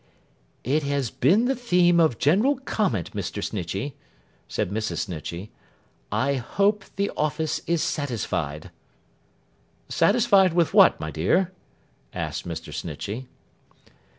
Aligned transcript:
'It 0.63 0.81
has 0.81 1.11
been 1.11 1.45
the 1.45 1.55
theme 1.55 1.99
of 1.99 2.17
general 2.17 2.55
comment, 2.61 3.13
Mr. 3.13 3.43
Snitchey,' 3.43 3.93
said 4.47 4.71
Mrs. 4.71 5.05
Snitchey. 5.05 5.51
'I 6.11 6.37
hope 6.37 6.85
the 6.95 7.11
office 7.15 7.61
is 7.67 7.83
satisfied.' 7.83 8.71
'Satisfied 9.89 10.53
with 10.53 10.73
what, 10.73 10.99
my 10.99 11.11
dear?' 11.11 11.51
asked 12.15 12.47
Mr. 12.47 12.73
Snitchey. 12.73 13.27